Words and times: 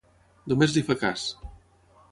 Només 0.53 0.73
li 0.77 0.83
fa 0.89 0.97
cas. 1.05 1.27